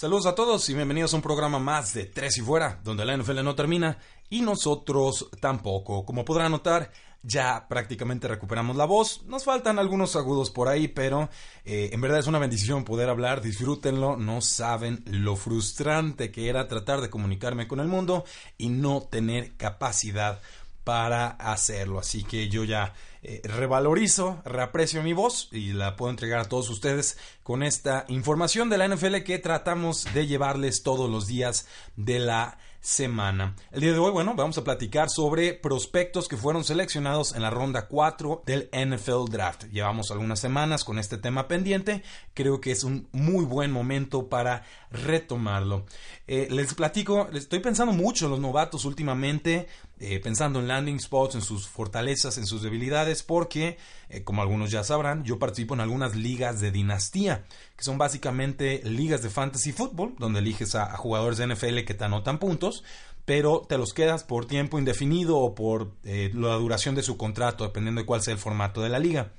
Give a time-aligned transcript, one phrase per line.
[0.00, 3.14] Saludos a todos y bienvenidos a un programa más de Tres y Fuera, donde la
[3.14, 3.98] NFL no termina
[4.30, 6.06] y nosotros tampoco.
[6.06, 6.90] Como podrán notar,
[7.22, 9.22] ya prácticamente recuperamos la voz.
[9.26, 11.28] Nos faltan algunos agudos por ahí, pero
[11.66, 13.42] eh, en verdad es una bendición poder hablar.
[13.42, 14.16] Disfrútenlo.
[14.16, 18.24] No saben lo frustrante que era tratar de comunicarme con el mundo
[18.56, 20.40] y no tener capacidad
[20.82, 21.98] para hacerlo.
[21.98, 26.70] Así que yo ya eh, revalorizo, reaprecio mi voz y la puedo entregar a todos
[26.70, 32.18] ustedes con esta información de la NFL que tratamos de llevarles todos los días de
[32.18, 33.56] la semana.
[33.72, 37.50] El día de hoy, bueno, vamos a platicar sobre prospectos que fueron seleccionados en la
[37.50, 39.64] ronda 4 del NFL Draft.
[39.70, 42.02] Llevamos algunas semanas con este tema pendiente.
[42.32, 45.84] Creo que es un muy buen momento para retomarlo.
[46.26, 49.68] Eh, les platico, estoy pensando mucho en los novatos últimamente,
[50.00, 54.70] eh, pensando en landing spots, en sus fortalezas, en sus debilidades, porque, eh, como algunos
[54.70, 57.44] ya sabrán, yo participo en algunas ligas de dinastía,
[57.76, 61.94] que son básicamente ligas de fantasy football, donde eliges a, a jugadores de NFL que
[61.94, 62.82] te anotan puntos
[63.26, 68.00] pero te los quedas por tiempo indefinido o por la duración de su contrato, dependiendo
[68.00, 69.30] de cuál sea el formato de la liga.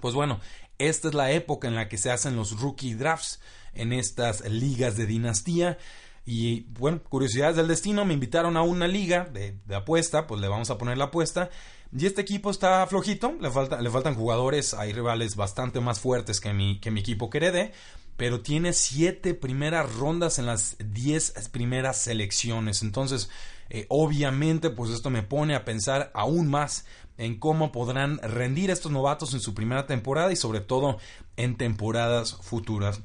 [0.00, 0.40] Pues bueno,
[0.78, 3.40] esta es la época en la que se hacen los rookie drafts
[3.74, 5.78] en estas ligas de dinastía.
[6.30, 10.68] Y bueno, curiosidades del destino, me invitaron a una liga de, apuesta, pues le vamos
[10.68, 11.48] a poner la apuesta.
[11.90, 16.38] Y este equipo está flojito, le, falta, le faltan jugadores, hay rivales bastante más fuertes
[16.42, 17.72] que mi, que mi equipo que heredé,
[18.18, 22.82] pero tiene siete primeras rondas en las diez primeras selecciones.
[22.82, 23.30] Entonces,
[23.70, 26.84] eh, obviamente, pues esto me pone a pensar aún más
[27.16, 30.98] en cómo podrán rendir estos novatos en su primera temporada y sobre todo
[31.38, 33.00] en temporadas futuras.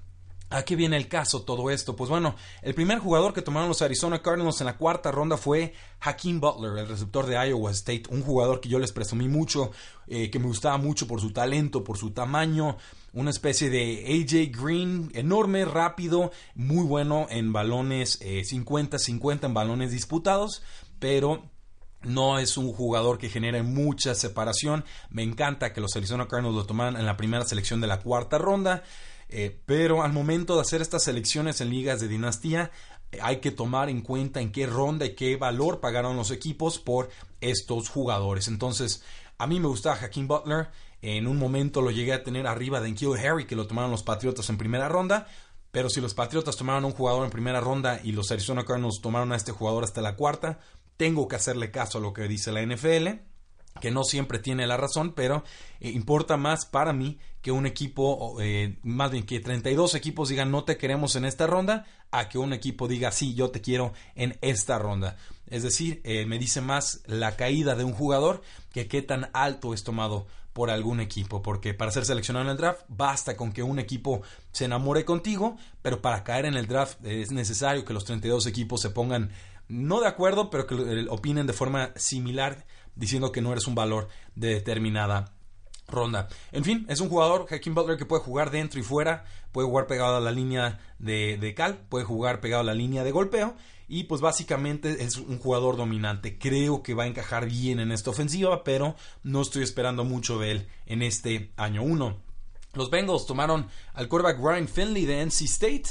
[0.54, 1.96] ¿A qué viene el caso todo esto?
[1.96, 5.74] Pues bueno, el primer jugador que tomaron los Arizona Cardinals en la cuarta ronda fue
[6.00, 9.72] Hakeem Butler, el receptor de Iowa State, un jugador que yo les presumí mucho,
[10.06, 12.78] eh, que me gustaba mucho por su talento, por su tamaño,
[13.14, 19.92] una especie de AJ Green, enorme, rápido, muy bueno en balones 50-50 eh, en balones
[19.92, 20.62] disputados,
[21.00, 21.50] pero
[22.04, 24.86] no es un jugador que genere mucha separación.
[25.10, 28.38] Me encanta que los Arizona Cardinals lo tomaran en la primera selección de la cuarta
[28.38, 28.84] ronda.
[29.36, 32.70] Eh, pero al momento de hacer estas selecciones en ligas de dinastía,
[33.20, 37.10] hay que tomar en cuenta en qué ronda y qué valor pagaron los equipos por
[37.42, 38.48] estos jugadores.
[38.48, 39.04] Entonces,
[39.40, 40.70] a mí me gustaba Hakeem Butler.
[41.02, 44.04] En un momento lo llegué a tener arriba de Enkil Harry, que lo tomaron los
[44.04, 45.26] Patriotas en primera ronda.
[45.72, 49.32] Pero si los Patriotas tomaron un jugador en primera ronda y los Arizona Cardinals tomaron
[49.32, 50.60] a este jugador hasta la cuarta,
[50.96, 53.33] tengo que hacerle caso a lo que dice la NFL
[53.82, 55.44] que no siempre tiene la razón, pero
[55.80, 60.52] eh, importa más para mí que un equipo, eh, más bien que 32 equipos digan
[60.52, 63.94] no te queremos en esta ronda, a que un equipo diga sí, yo te quiero
[64.16, 65.18] en esta ronda.
[65.48, 68.42] Es decir, eh, me dice más la caída de un jugador
[68.72, 72.58] que qué tan alto es tomado por algún equipo, porque para ser seleccionado en el
[72.58, 77.04] draft basta con que un equipo se enamore contigo, pero para caer en el draft
[77.06, 79.32] es necesario que los 32 equipos se pongan
[79.68, 84.08] no de acuerdo, pero que opinen de forma similar diciendo que no eres un valor
[84.36, 85.34] de determinada
[85.88, 86.28] ronda.
[86.52, 89.88] En fin, es un jugador, Hakeem Butler, que puede jugar dentro y fuera, puede jugar
[89.88, 93.56] pegado a la línea de, de, cal, puede jugar pegado a la línea de golpeo
[93.88, 96.38] y pues básicamente es un jugador dominante.
[96.38, 100.52] Creo que va a encajar bien en esta ofensiva, pero no estoy esperando mucho de
[100.52, 102.18] él en este año 1.
[102.74, 105.84] Los Bengals tomaron al quarterback Ryan Finley de NC State.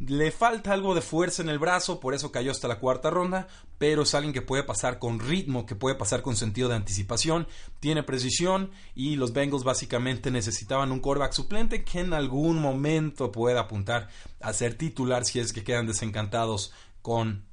[0.00, 3.48] Le falta algo de fuerza en el brazo, por eso cayó hasta la cuarta ronda,
[3.76, 7.46] pero es alguien que puede pasar con ritmo, que puede pasar con sentido de anticipación,
[7.80, 13.60] tiene precisión y los Bengals básicamente necesitaban un quarterback suplente que en algún momento pueda
[13.60, 14.08] apuntar
[14.40, 16.72] a ser titular si es que quedan desencantados
[17.02, 17.44] con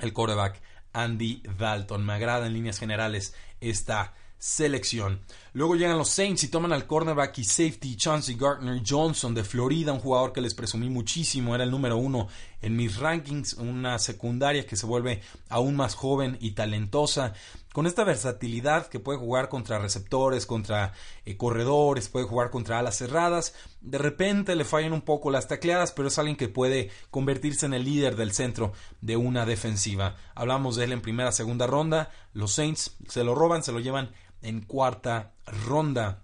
[0.00, 0.62] el quarterback
[0.92, 2.06] Andy Dalton.
[2.06, 5.20] Me agrada en líneas generales esta selección.
[5.52, 9.92] Luego llegan los Saints y toman al cornerback y safety Chauncey Gardner Johnson de Florida,
[9.92, 12.28] un jugador que les presumí muchísimo, era el número uno
[12.62, 17.32] en mis rankings, una secundaria que se vuelve aún más joven y talentosa,
[17.72, 20.92] con esta versatilidad que puede jugar contra receptores, contra
[21.24, 25.92] eh, corredores, puede jugar contra alas cerradas, de repente le fallan un poco las tacleadas,
[25.92, 30.16] pero es alguien que puede convertirse en el líder del centro de una defensiva.
[30.34, 34.12] Hablamos de él en primera, segunda ronda, los Saints se lo roban, se lo llevan
[34.42, 35.32] en cuarta
[35.66, 36.22] ronda.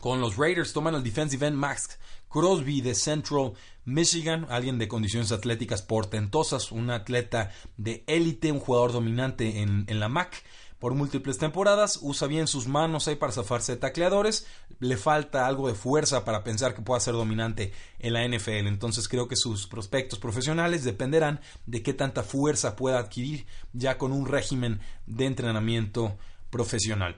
[0.00, 1.98] Con los Raiders toman al defensive end Max
[2.28, 3.52] Crosby de Central
[3.84, 10.00] Michigan, alguien de condiciones atléticas portentosas, un atleta de élite, un jugador dominante en, en
[10.00, 10.42] la MAC
[10.78, 14.48] por múltiples temporadas, usa bien sus manos ahí para zafarse de tacleadores,
[14.80, 19.06] le falta algo de fuerza para pensar que pueda ser dominante en la NFL, entonces
[19.06, 24.26] creo que sus prospectos profesionales dependerán de qué tanta fuerza pueda adquirir ya con un
[24.26, 26.18] régimen de entrenamiento
[26.50, 27.16] profesional.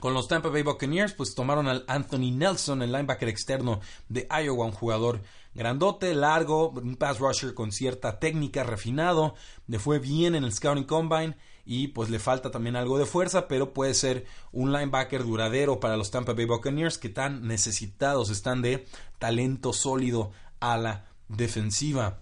[0.00, 4.66] Con los Tampa Bay Buccaneers, pues tomaron al Anthony Nelson, el linebacker externo de Iowa,
[4.66, 5.20] un jugador
[5.54, 9.34] grandote, largo, un pass rusher con cierta técnica, refinado,
[9.66, 13.48] le fue bien en el Scouting Combine y pues le falta también algo de fuerza,
[13.48, 18.62] pero puede ser un linebacker duradero para los Tampa Bay Buccaneers que tan necesitados están
[18.62, 18.86] de
[19.18, 20.30] talento sólido
[20.60, 22.20] a la defensiva.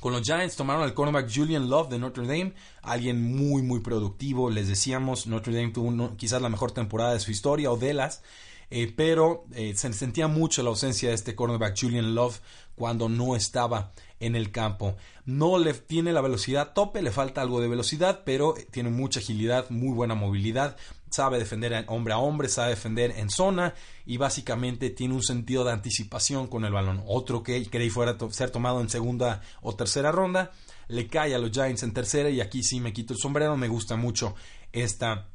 [0.00, 4.48] Con los Giants tomaron al cornerback Julian Love de Notre Dame, alguien muy muy productivo,
[4.48, 8.22] les decíamos, Notre Dame tuvo quizás la mejor temporada de su historia o de las,
[8.70, 12.40] eh, pero eh, se sentía mucho la ausencia de este cornerback Julian Love
[12.76, 14.96] cuando no estaba en el campo.
[15.26, 19.68] No le tiene la velocidad tope, le falta algo de velocidad, pero tiene mucha agilidad,
[19.68, 20.76] muy buena movilidad,
[21.10, 23.74] sabe defender hombre a hombre, sabe defender en zona
[24.06, 27.02] y básicamente tiene un sentido de anticipación con el balón.
[27.06, 30.52] Otro que creí fuera a ser tomado en segunda o tercera ronda,
[30.88, 33.68] le cae a los Giants en tercera y aquí sí me quito el sombrero, me
[33.68, 34.34] gusta mucho
[34.72, 35.28] esta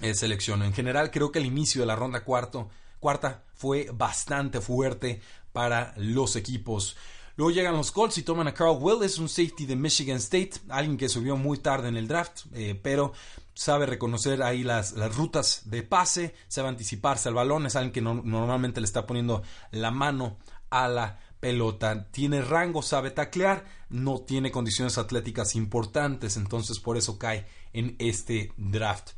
[0.00, 0.62] eh, selección.
[0.62, 2.68] En general creo que el inicio de la ronda cuarto,
[2.98, 5.20] cuarta fue bastante fuerte
[5.52, 6.96] para los equipos.
[7.36, 10.96] Luego llegan los Colts y toman a Carl Willis, un safety de Michigan State, alguien
[10.96, 13.12] que subió muy tarde en el draft, eh, pero
[13.60, 18.80] sabe reconocer ahí las, rutas de pase, sabe anticiparse al balón, es alguien que normalmente
[18.80, 20.38] le está poniendo la mano
[20.70, 22.06] a la pelota.
[22.10, 28.54] Tiene rango, sabe taclear, no tiene condiciones atléticas importantes, entonces por eso cae en este
[28.56, 29.10] draft.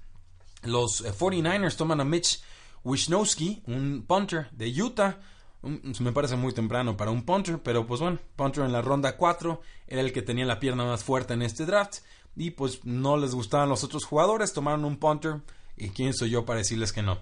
[0.62, 2.42] Los 49ers eh, toman a Mitch
[2.82, 5.20] Wisnowski, un punter de Utah,
[5.62, 9.60] me parece muy temprano para un punter, pero pues bueno, punter en la ronda 4
[9.86, 11.98] era el que tenía la pierna más fuerte en este draft
[12.36, 15.40] y pues no les gustaban los otros jugadores, tomaron un punter
[15.76, 17.18] y quién soy yo para decirles que no.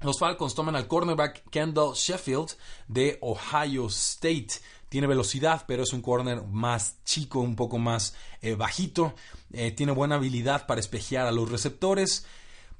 [0.00, 2.50] Los Falcons toman al cornerback Kendall Sheffield
[2.86, 4.60] de Ohio State.
[4.88, 9.14] Tiene velocidad, pero es un corner más chico, un poco más eh, bajito.
[9.52, 12.26] Eh, tiene buena habilidad para espejear a los receptores.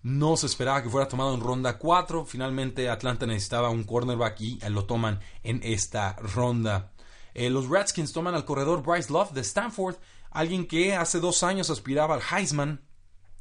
[0.02, 2.24] No se esperaba que fuera tomado en ronda 4.
[2.24, 6.92] Finalmente Atlanta necesitaba un cornerback y lo toman en esta ronda.
[7.34, 9.96] Eh, los Redskins toman al corredor Bryce Love de Stanford,
[10.30, 12.82] alguien que hace dos años aspiraba al Heisman.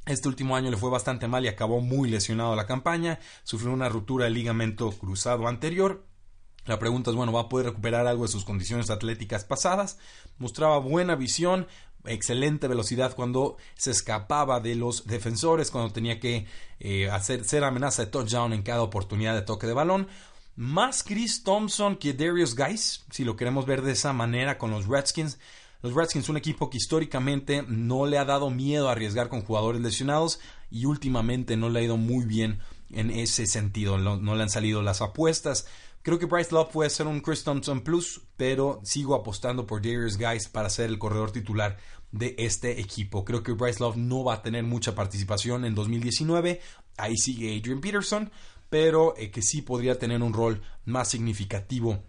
[0.06, 3.18] Este último año le fue bastante mal y acabó muy lesionado la campaña.
[3.44, 6.06] Sufrió una ruptura del ligamento cruzado anterior.
[6.64, 9.98] La pregunta es, bueno, ¿va a poder recuperar algo de sus condiciones atléticas pasadas?
[10.36, 11.66] Mostraba buena visión,
[12.04, 16.46] excelente velocidad cuando se escapaba de los defensores, cuando tenía que
[16.80, 20.08] eh, hacer, ser amenaza de touchdown en cada oportunidad de toque de balón.
[20.56, 24.86] Más Chris Thompson que Darius Guys, si lo queremos ver de esa manera con los
[24.86, 25.38] Redskins.
[25.82, 29.80] Los Redskins, un equipo que históricamente no le ha dado miedo a arriesgar con jugadores
[29.80, 30.40] lesionados
[30.72, 32.58] y últimamente no le ha ido muy bien
[32.90, 33.98] en ese sentido.
[33.98, 35.66] no le han salido las apuestas.
[36.02, 40.16] Creo que Bryce Love puede ser un Chris Thompson Plus, pero sigo apostando por Darius
[40.16, 41.76] Guys para ser el corredor titular
[42.12, 43.24] de este equipo.
[43.24, 46.60] Creo que Bryce Love no va a tener mucha participación en 2019.
[46.96, 48.30] Ahí sigue Adrian Peterson,
[48.70, 52.02] pero eh, que sí podría tener un rol más significativo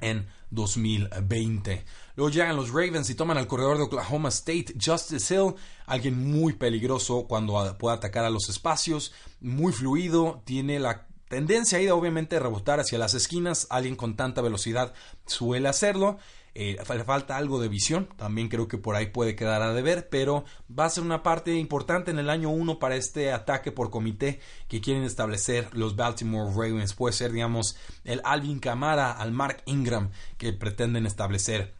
[0.00, 1.84] en 2020.
[2.16, 5.54] Luego llegan los Ravens y toman al corredor de Oklahoma State, Justice Hill,
[5.86, 11.92] alguien muy peligroso cuando puede atacar a los espacios, muy fluido, tiene la tendencia de
[11.92, 13.66] obviamente rebotar hacia las esquinas.
[13.70, 14.92] Alguien con tanta velocidad
[15.26, 16.18] suele hacerlo.
[16.60, 20.44] Eh, falta algo de visión, también creo que por ahí puede quedar a deber, pero
[20.76, 24.40] va a ser una parte importante en el año 1 para este ataque por comité
[24.66, 26.94] que quieren establecer los Baltimore Ravens.
[26.94, 31.74] Puede ser, digamos, el Alvin Kamara al Mark Ingram que pretenden establecer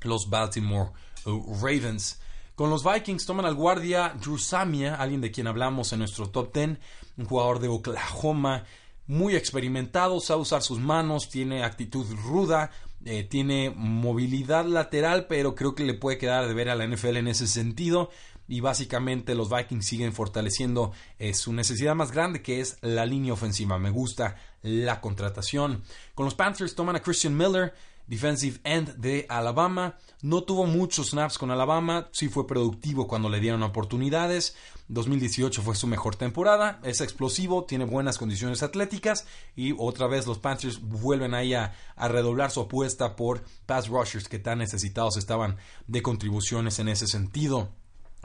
[0.00, 0.90] los Baltimore
[1.26, 2.20] uh, Ravens.
[2.56, 6.52] Con los Vikings toman al guardia Drew Samia, alguien de quien hablamos en nuestro top
[6.52, 6.78] 10,
[7.18, 8.64] un jugador de Oklahoma
[9.06, 12.70] muy experimentado, sabe usar sus manos, tiene actitud ruda,
[13.04, 17.16] eh, tiene movilidad lateral, pero creo que le puede quedar de ver a la NFL
[17.16, 18.10] en ese sentido.
[18.48, 23.32] Y básicamente los Vikings siguen fortaleciendo eh, su necesidad más grande, que es la línea
[23.32, 23.78] ofensiva.
[23.78, 25.82] Me gusta la contratación.
[26.14, 27.74] Con los Panthers toman a Christian Miller
[28.06, 29.96] defensive end de Alabama.
[30.22, 34.56] No tuvo muchos snaps con Alabama, sí fue productivo cuando le dieron oportunidades.
[34.88, 39.26] 2018 fue su mejor temporada, es explosivo, tiene buenas condiciones atléticas
[39.56, 44.38] y otra vez los Panthers vuelven ahí a, redoblar su apuesta por pass rushers que
[44.38, 45.56] tan necesitados estaban
[45.88, 47.70] de contribuciones en ese sentido.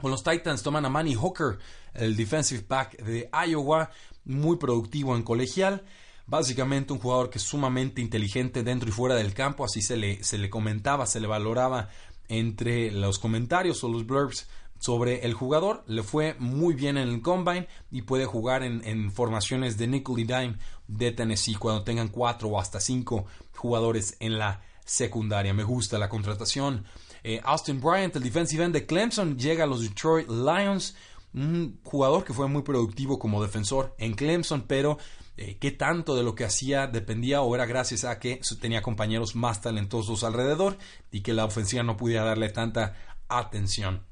[0.00, 1.58] Con los Titans toman a Manny Hooker,
[1.94, 3.90] el defensive back de Iowa,
[4.24, 5.84] muy productivo en colegial.
[6.26, 10.22] Básicamente un jugador que es sumamente inteligente dentro y fuera del campo, así se le,
[10.22, 11.88] se le comentaba, se le valoraba
[12.28, 14.46] entre los comentarios o los blurbs
[14.82, 15.84] sobre el jugador.
[15.86, 20.24] Le fue muy bien en el combine y puede jugar en, formaciones de nickel y
[20.24, 20.56] dime
[20.88, 25.54] de Tennessee cuando tengan cuatro o hasta cinco jugadores en la secundaria.
[25.54, 26.84] Me gusta la contratación.
[27.22, 30.96] Eh, Austin Bryant, el defensive end de Clemson, llega a los Detroit Lions.
[31.32, 34.98] Un jugador que fue muy productivo como defensor en Clemson, pero
[35.36, 39.36] eh, qué tanto de lo que hacía dependía o era gracias a que tenía compañeros
[39.36, 40.76] más talentosos alrededor
[41.12, 42.96] y que la ofensiva no pudiera darle tanta
[43.28, 44.10] atención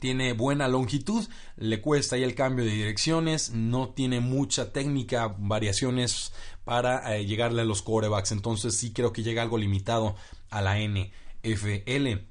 [0.00, 6.32] tiene buena longitud, le cuesta ahí el cambio de direcciones, no tiene mucha técnica, variaciones
[6.64, 10.16] para eh, llegarle a los corebacks, entonces sí creo que llega algo limitado
[10.50, 12.24] a la NFL.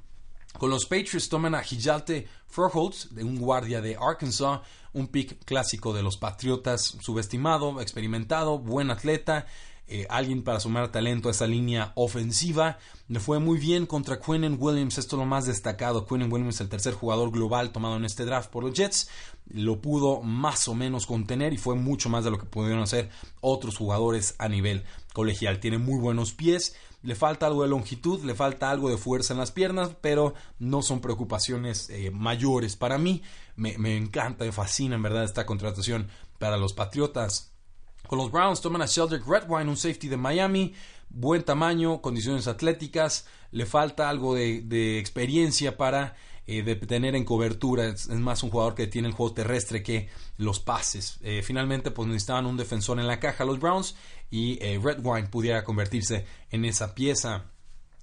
[0.57, 4.62] Con los Patriots toman a Hijalte Furholtz, de un guardia de Arkansas,
[4.93, 9.45] un pick clásico de los Patriotas, subestimado, experimentado, buen atleta,
[9.88, 12.77] eh, alguien para sumar talento a esa línea ofensiva.
[13.08, 16.06] Le fue muy bien contra Quinnen Williams, esto es lo más destacado.
[16.06, 19.10] Quinnen Williams, el tercer jugador global tomado en este draft por los Jets,
[19.50, 23.10] lo pudo más o menos contener y fue mucho más de lo que pudieron hacer
[23.39, 25.60] otros jugadores a nivel colegial.
[25.60, 29.39] Tiene muy buenos pies, le falta algo de longitud, le falta algo de fuerza en
[29.39, 33.24] las piernas, pero no son preocupaciones eh, mayores para mí.
[33.56, 37.53] Me, encanta, me fascina en verdad esta contratación para los Patriotas.
[38.08, 40.74] Con los Browns toman a Sheldrick Redwine, un safety de Miami,
[41.10, 46.16] buen tamaño, condiciones atléticas, le falta algo de, experiencia para
[46.48, 50.60] eh, tener en cobertura, es, más un jugador que tiene el juego terrestre que los
[50.60, 51.20] pases.
[51.22, 53.96] Eh, finalmente, pues necesitaban un defensor en la caja los Browns
[54.32, 57.46] y eh, Redwine pudiera convertirse en esa pieza.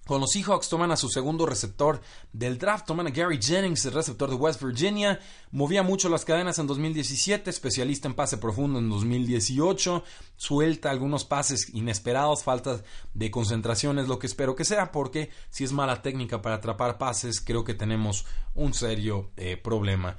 [0.07, 2.01] Con los Seahawks toman a su segundo receptor
[2.33, 5.19] del draft, toman a Gary Jennings, el receptor de West Virginia.
[5.51, 10.05] Movía mucho las cadenas en 2017, especialista en pase profundo en 2018.
[10.37, 12.83] Suelta algunos pases inesperados, falta
[13.15, 16.99] de concentración es lo que espero que sea, porque si es mala técnica para atrapar
[16.99, 20.19] pases, creo que tenemos un serio eh, problema.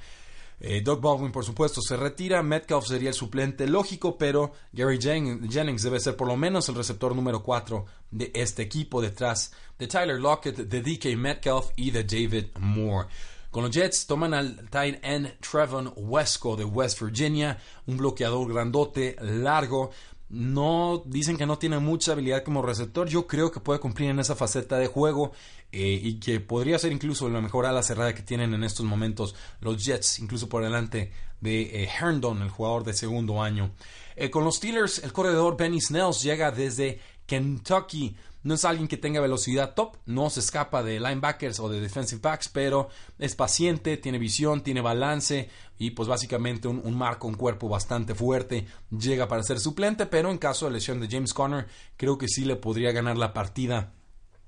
[0.58, 2.42] Eh, Doug Baldwin, por supuesto, se retira.
[2.42, 7.14] Metcalf sería el suplente lógico, pero Gary Jennings debe ser por lo menos el receptor
[7.14, 12.46] número 4 de este equipo, detrás de Tyler Lockett, de DK Metcalf y de David
[12.58, 13.08] Moore.
[13.50, 19.16] Con los Jets toman al tight end Trevon Wesco de West Virginia, un bloqueador grandote,
[19.20, 19.90] largo,
[20.28, 23.08] no dicen que no tiene mucha habilidad como receptor.
[23.08, 25.32] Yo creo que puede cumplir en esa faceta de juego
[25.72, 29.34] eh, y que podría ser incluso la mejor ala cerrada que tienen en estos momentos
[29.60, 33.70] los Jets, incluso por delante de eh, Herndon, el jugador de segundo año.
[34.16, 38.16] Eh, con los Steelers, el corredor Benny Snells llega desde Kentucky.
[38.46, 42.20] No es alguien que tenga velocidad top, no se escapa de linebackers o de defensive
[42.22, 42.88] backs, pero
[43.18, 48.68] es paciente, tiene visión, tiene balance y pues básicamente un, marco, un cuerpo bastante fuerte.
[48.96, 52.44] Llega para ser suplente, pero en caso de lesión de James Conner, creo que sí
[52.44, 53.94] le podría ganar la partida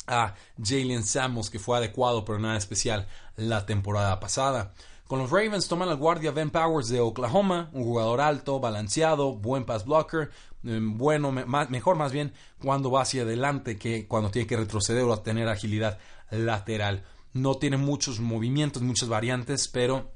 [0.06, 4.74] a Jalen Samos, que fue adecuado, pero nada especial la temporada pasada.
[5.08, 9.64] Con los Ravens toman al guardia Ben Powers de Oklahoma, un jugador alto, balanceado, buen
[9.64, 10.30] pass blocker,
[10.64, 15.20] Em, bueno, mejor más bien cuando va hacia adelante que cuando tiene que retroceder o
[15.20, 15.98] tener agilidad
[16.30, 17.04] lateral.
[17.32, 20.12] No tiene muchos movimientos, muchas variantes, pero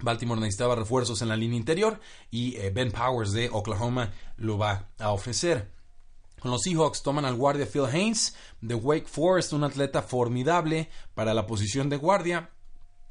[0.00, 4.88] Baltimore necesitaba refuerzos en la línea interior y eh, Ben Powers de Oklahoma lo va
[4.98, 5.70] a ofrecer.
[6.40, 11.34] Con los Seahawks toman al guardia Phil Haynes de Wake Forest, un atleta formidable para
[11.34, 12.50] la posición de guardia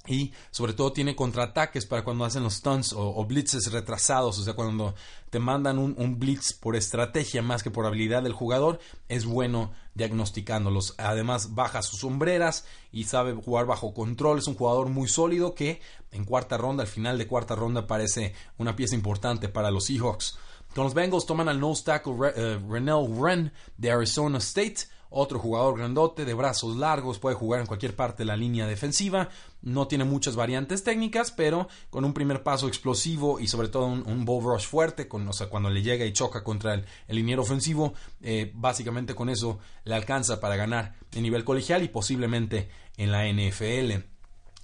[0.08, 4.54] y sobre todo tiene contraataques para cuando hacen los stunts o, blitzes retrasados, o sea,
[4.54, 4.96] cuando
[5.30, 8.80] te mandan un, blitz por estrategia más que por habilidad del jugador,
[9.10, 10.96] es bueno diagnosticándolos.
[10.98, 14.40] Además, baja sus sombreras y sabe jugar bajo control.
[14.40, 15.82] Es un jugador muy sólido que
[16.12, 20.38] en cuarta ronda, al final de cuarta ronda, parece una pieza importante para los Seahawks.
[20.74, 25.78] Con los Bengals toman al nose tackle uh, Renell Wren de Arizona State otro jugador
[25.78, 29.30] grandote, de brazos largos, puede jugar en cualquier parte de la línea defensiva.
[29.62, 34.08] No tiene muchas variantes técnicas, pero con un primer paso explosivo y sobre todo un,
[34.08, 37.42] un bull rush fuerte, o sea, cuando le llega y choca contra el, el liniero
[37.42, 43.12] ofensivo, eh, básicamente con eso le alcanza para ganar en nivel colegial y posiblemente en
[43.12, 44.06] la NFL.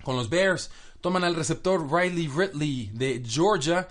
[0.04, 3.88] Con los Bears toman al receptor Riley Ridley de Georgia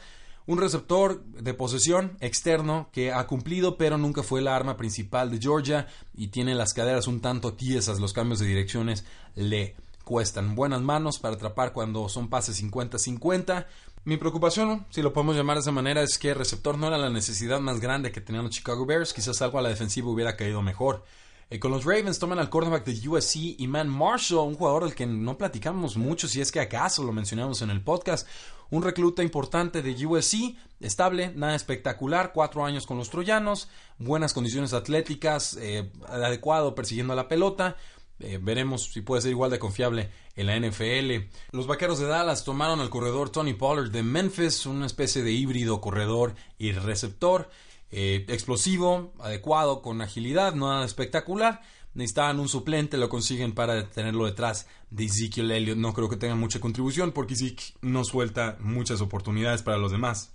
[0.47, 5.38] un receptor de posesión externo que ha cumplido pero nunca fue la arma principal de
[5.38, 9.75] Georgia y tiene las caderas un tanto tiesas, los cambios de direcciones le
[10.05, 13.67] cuestan buenas manos para atrapar cuando son pases 50-50.
[14.05, 16.97] Mi preocupación, si lo podemos llamar de esa manera, es que el receptor no era
[16.97, 20.37] la necesidad más grande que tenían los Chicago Bears, quizás algo a la defensiva hubiera
[20.37, 21.03] caído mejor.
[21.49, 25.07] Eh, con los Ravens toman al cornerback de USC, Iman Marshall, un jugador del que
[25.07, 28.26] no platicamos mucho, si es que acaso lo mencionamos en el podcast.
[28.69, 34.73] Un recluta importante de USC, estable, nada espectacular, cuatro años con los troyanos, buenas condiciones
[34.73, 37.76] atléticas, eh, adecuado persiguiendo a la pelota.
[38.19, 41.29] Eh, veremos si puede ser igual de confiable en la NFL.
[41.53, 45.81] Los vaqueros de Dallas tomaron al corredor Tony Pollard de Memphis, una especie de híbrido
[45.81, 47.49] corredor y receptor.
[47.90, 51.62] Eh, explosivo, adecuado, con agilidad, nada espectacular.
[51.95, 55.78] Necesitaban un suplente, lo consiguen para tenerlo detrás de Ezekiel Elliott.
[55.78, 60.33] No creo que tenga mucha contribución porque Zeke no suelta muchas oportunidades para los demás.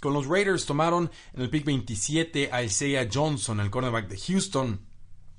[0.00, 4.80] Con los Raiders tomaron en el pick 27 a Isaiah Johnson, el cornerback de Houston.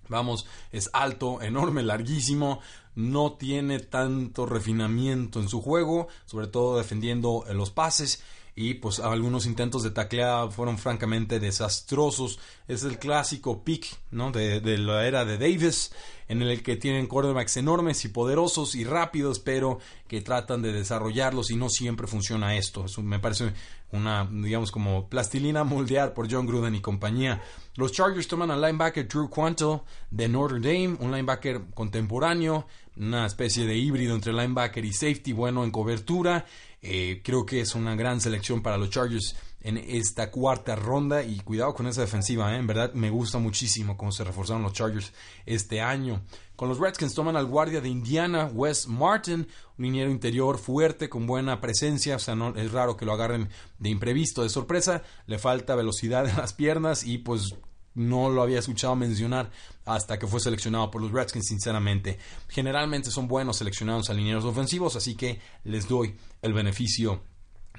[0.10, 2.62] Vamos, es alto, enorme, larguísimo,
[2.96, 8.24] no tiene tanto refinamiento en su juego, sobre todo defendiendo los pases
[8.60, 12.40] y pues algunos intentos de tacleada fueron francamente desastrosos.
[12.68, 14.32] Es el clásico pick ¿no?
[14.32, 15.92] de, de, la era de Davis,
[16.28, 21.52] en el que tienen quarterbacks enormes y poderosos y rápidos, pero que tratan de desarrollarlos
[21.52, 22.86] y no siempre funciona esto.
[23.04, 23.54] Me parece
[23.92, 27.44] una, digamos, como plastilina moldear por John Gruden y compañía.
[27.76, 33.68] Los Chargers toman al linebacker Drew Quanto de Notre Dame, un linebacker contemporáneo, una especie
[33.68, 36.44] de híbrido entre linebacker y safety, bueno en cobertura
[36.82, 41.40] eh, creo que es una gran selección para los Chargers en esta cuarta ronda y
[41.40, 42.58] cuidado con esa defensiva, ¿eh?
[42.58, 45.12] en verdad me gusta muchísimo cómo se reforzaron los Chargers
[45.46, 46.22] este año.
[46.56, 51.28] Con los Redskins toman al guardia de Indiana, Wes Martin, un liniero interior fuerte, con
[51.28, 55.38] buena presencia, o sea, no es raro que lo agarren de imprevisto, de sorpresa, le
[55.40, 57.56] falta velocidad en las piernas y pues
[57.98, 59.50] no lo había escuchado mencionar
[59.86, 62.20] hasta que fue seleccionado por los Redskins, sinceramente.
[62.48, 64.14] Generalmente son buenos seleccionados a
[64.46, 67.24] ofensivos, así que les doy el beneficio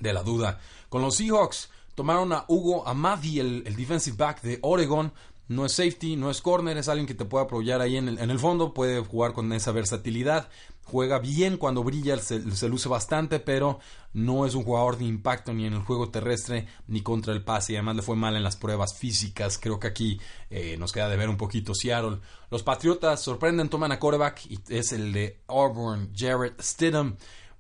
[0.01, 0.61] de la duda.
[0.89, 5.13] Con los Seahawks tomaron a Hugo Amadi, el, el defensive back de Oregon,
[5.49, 8.19] no es safety, no es corner, es alguien que te puede apoyar ahí en el,
[8.19, 10.49] en el fondo, puede jugar con esa versatilidad,
[10.85, 13.79] juega bien cuando brilla, se, luce bastante, pero
[14.13, 17.73] no es un jugador de impacto ni en el juego terrestre ni contra el pase,
[17.73, 21.09] y además le fue mal en las pruebas físicas, creo que aquí eh, nos queda
[21.09, 22.19] de ver un poquito Seattle.
[22.51, 27.17] Los Patriotas sorprenden, toman a quarterback y es el de Auburn, Jared Stidham.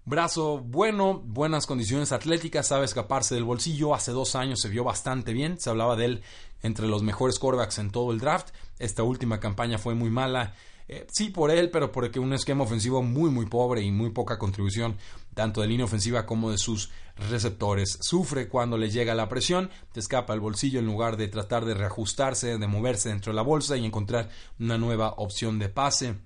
[0.09, 3.94] Brazo bueno, buenas condiciones atléticas, sabe escaparse del bolsillo.
[3.94, 5.61] Hace dos años se vio bastante bien.
[5.61, 6.22] Se hablaba de él
[6.62, 8.51] entre los mejores quarterbacks en todo el draft.
[8.79, 10.55] Esta última campaña fue muy mala.
[10.88, 14.38] Eh, sí por él, pero porque un esquema ofensivo muy muy pobre y muy poca
[14.38, 14.97] contribución
[15.38, 17.99] tanto de línea ofensiva como de sus receptores.
[18.01, 21.75] Sufre cuando le llega la presión, te escapa el bolsillo en lugar de tratar de
[21.75, 26.16] reajustarse, de moverse dentro de la bolsa y encontrar una nueva opción de pase.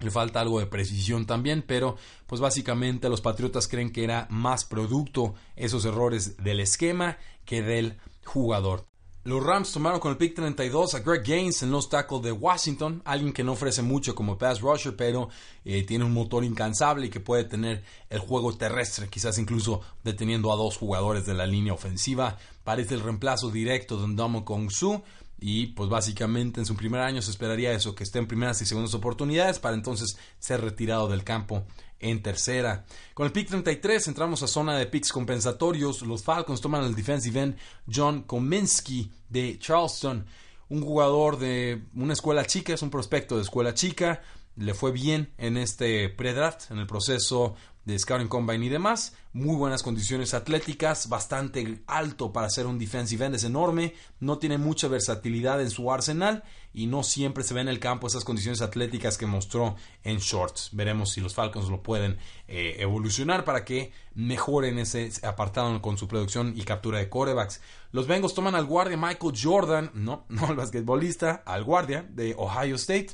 [0.00, 4.64] Le falta algo de precisión también, pero pues básicamente los Patriotas creen que era más
[4.64, 8.86] producto esos errores del esquema que del jugador.
[9.24, 13.00] Los Rams tomaron con el pick 32 a Greg Gaines en los tackles de Washington,
[13.06, 15.30] alguien que no ofrece mucho como pass rusher, pero
[15.64, 20.52] eh, tiene un motor incansable y que puede tener el juego terrestre, quizás incluso deteniendo
[20.52, 22.36] a dos jugadores de la línea ofensiva.
[22.64, 25.02] Parece el reemplazo directo de Ndomo Kong Su,
[25.40, 28.66] y pues básicamente en su primer año se esperaría eso, que esté en primeras y
[28.66, 31.64] segundas oportunidades para entonces ser retirado del campo
[32.00, 32.84] en tercera.
[33.14, 36.02] Con el pick 33 entramos a zona de picks compensatorios.
[36.02, 37.56] Los Falcons toman el defensive end
[37.92, 40.26] John Kominsky de Charleston,
[40.68, 44.22] un jugador de una escuela chica, es un prospecto de escuela chica.
[44.56, 49.14] Le fue bien en este pre-draft, en el proceso de Scouting Combine y demás.
[49.32, 54.58] Muy buenas condiciones atléticas, bastante alto para ser un defensive end, es enorme, no tiene
[54.58, 58.60] mucha versatilidad en su arsenal y no siempre se ve en el campo esas condiciones
[58.60, 60.70] atléticas que mostró en shorts.
[60.72, 66.08] Veremos si los Falcons lo pueden eh, evolucionar para que mejoren ese apartado con su
[66.08, 67.62] producción y captura de corebacks.
[67.92, 72.74] Los Bengals toman al guardia Michael Jordan, no, no el basquetbolista, al guardia de Ohio
[72.74, 73.10] State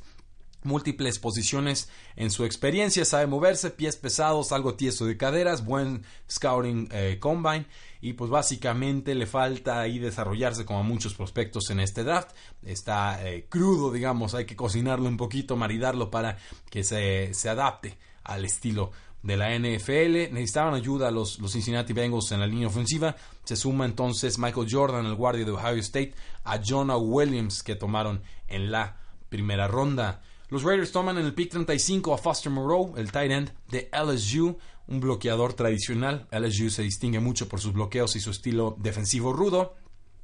[0.62, 6.88] múltiples posiciones en su experiencia, sabe moverse, pies pesados, algo tieso de caderas, buen scouting
[6.92, 7.66] eh, combine
[8.00, 12.30] y pues básicamente le falta ahí desarrollarse como muchos prospectos en este draft.
[12.62, 16.38] Está eh, crudo, digamos, hay que cocinarlo un poquito, maridarlo para
[16.70, 18.92] que se, se adapte al estilo
[19.22, 20.32] de la NFL.
[20.32, 23.16] Necesitaban ayuda los, los Cincinnati Bengals en la línea ofensiva.
[23.44, 28.22] Se suma entonces Michael Jordan, el guardia de Ohio State, a Jonah Williams que tomaron
[28.48, 28.96] en la
[29.28, 30.22] primera ronda.
[30.50, 34.58] Los Raiders toman en el pick 35 a Foster Moreau, el tight end de LSU,
[34.88, 36.26] un bloqueador tradicional.
[36.32, 39.76] LSU se distingue mucho por sus bloqueos y su estilo defensivo rudo.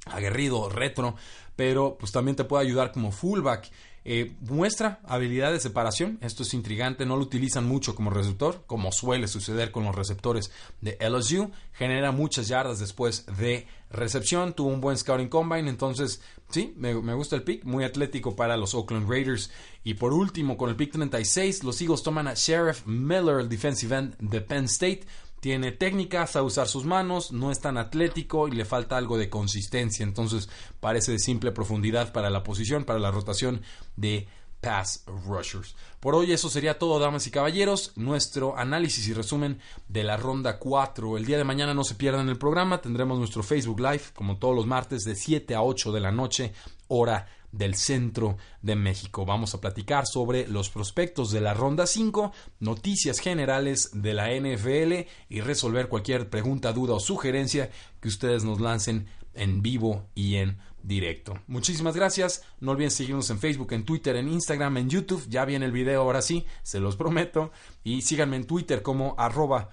[0.05, 1.15] aguerrido, retro,
[1.55, 3.71] pero pues también te puede ayudar como fullback.
[4.09, 8.93] Eh, muestra habilidad de separación, esto es intrigante, no lo utilizan mucho como receptor, como
[8.93, 14.79] suele suceder con los receptores de LSU, genera muchas yardas después de recepción, tuvo un
[14.79, 19.09] buen scouting combine, entonces sí, me, me, gusta el pick, muy atlético para los Oakland
[19.09, 19.51] Raiders.
[19.83, 23.93] Y por último, con el pick 36, los Eagles toman a Sheriff Miller, el defensive
[23.93, 25.01] end de Penn State.
[25.39, 29.29] Tiene técnica, sabe usar sus manos, no es tan atlético y le falta algo de
[29.29, 30.03] consistencia.
[30.03, 33.61] Entonces parece de simple profundidad para la posición, para la rotación
[33.95, 34.27] de
[34.61, 35.75] pass rushers.
[35.99, 37.93] Por hoy eso sería todo, damas y caballeros.
[37.95, 41.17] Nuestro análisis y resumen de la ronda 4.
[41.17, 42.81] El día de mañana no se pierdan el programa.
[42.81, 46.53] Tendremos nuestro Facebook Live, como todos los martes, de 7 a 8 de la noche,
[46.87, 49.25] hora del centro de México.
[49.25, 55.09] Vamos a platicar sobre los prospectos de la ronda 5, noticias generales de la NFL
[55.29, 60.57] y resolver cualquier pregunta, duda o sugerencia que ustedes nos lancen en vivo y en
[60.83, 61.39] directo.
[61.47, 62.43] Muchísimas gracias.
[62.59, 65.25] No olviden seguirnos en Facebook, en Twitter, en Instagram, en YouTube.
[65.29, 67.51] Ya viene el video ahora sí, se los prometo.
[67.83, 69.69] Y síganme en Twitter como arroba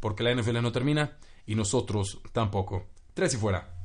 [0.00, 2.86] porque la NFL no termina y nosotros tampoco.
[3.14, 3.74] Tres y fuera.